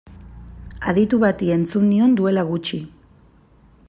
[0.93, 2.81] Aditu bati entzun nion duela gutxi.